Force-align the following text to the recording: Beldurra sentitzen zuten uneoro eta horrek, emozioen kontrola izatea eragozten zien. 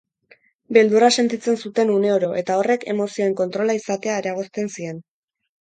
Beldurra 0.77 1.09
sentitzen 1.23 1.59
zuten 1.67 1.91
uneoro 1.97 2.31
eta 2.41 2.57
horrek, 2.63 2.87
emozioen 2.97 3.39
kontrola 3.43 3.79
izatea 3.83 4.19
eragozten 4.25 4.77
zien. 4.79 5.03